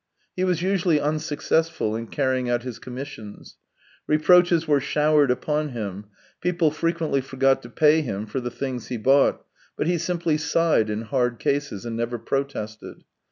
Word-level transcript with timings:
He 0.35 0.43
was 0.43 0.63
usually 0.63 0.99
unsuccessful 0.99 1.95
in 1.95 2.07
carrying 2.07 2.49
out 2.49 2.63
his 2.63 2.79
commissions. 2.79 3.57
Reproaches 4.07 4.67
were 4.67 4.79
showered 4.79 5.29
upon 5.29 5.69
him, 5.73 6.05
people 6.41 6.71
frequently 6.71 7.21
forgot 7.21 7.61
to 7.61 7.69
pay 7.69 8.01
him 8.01 8.25
for 8.25 8.39
the 8.39 8.49
things 8.49 8.87
he 8.87 8.97
bought, 8.97 9.45
but 9.77 9.85
he 9.85 9.99
simply 9.99 10.39
sighed 10.39 10.89
in 10.89 11.01
hard 11.03 11.37
cases 11.37 11.85
and 11.85 11.95
never 11.97 12.17
protested. 12.17 13.03